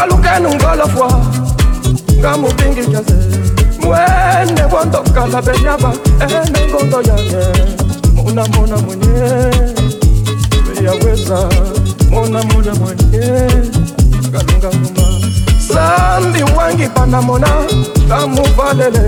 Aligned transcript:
aluka 0.00 0.38
nungolo 0.40 0.86
fwa 0.88 1.20
nga 2.18 2.36
mopingi 2.36 2.80
kese 2.86 3.16
mwene 3.80 4.62
bondokala 4.70 5.42
benyaba 5.42 5.92
ene 6.24 6.66
ngondo 6.70 6.98
yange 7.08 7.42
monamona 8.14 8.76
mwenye 8.78 9.18
eyaweza 10.80 11.38
monamona 12.10 12.74
mwenye 12.74 13.26
ngalunga 14.28 14.68
nguma 14.76 15.04
sambi 15.68 16.42
wangi 16.56 16.86
panamona 16.94 17.48
kamuvalele 18.08 19.02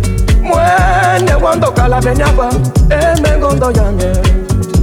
mwene 0.43 1.35
wondokala 1.45 2.01
benyaba 2.01 2.49
emengondo 3.05 3.71
yanye 3.77 4.11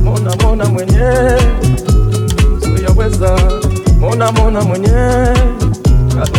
mona 0.04 0.32
mona 0.44 0.66
mwenyewe 0.66 1.38
siyaweza 2.76 3.32
mona 4.00 4.32
mona 4.32 4.62
mwenyewe 4.62 5.38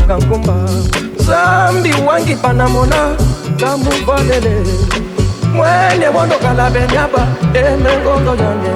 ngangumba 0.04 0.54
zambi 1.26 1.90
wangi 2.08 2.34
panamona 2.36 2.98
ngamuvalele 3.56 4.54
mwene 5.56 6.06
wondokala 6.14 6.70
benyaba 6.70 7.26
emengondo 7.66 8.32
yanye 8.44 8.75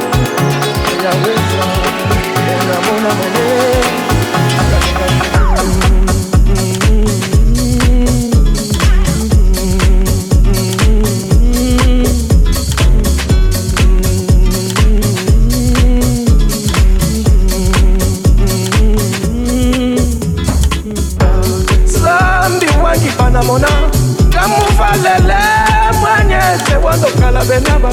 nabenaba 27.41 27.89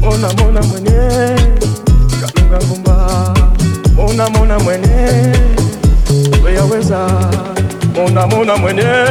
mona 0.03 0.29
mona 0.33 0.63
mwenye 0.63 1.37
kalunga 2.27 2.59
ngumba 2.67 3.35
mona 3.97 4.29
mona 4.31 4.59
mwenye 4.59 5.09
yaweza 6.57 7.07
mona 7.95 8.27
mona 8.27 8.57
mwenye 8.57 9.06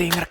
Ding 0.00 0.29